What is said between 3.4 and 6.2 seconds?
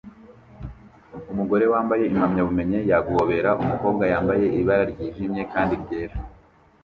umukobwa yambaye ibara ryijimye kandi ryera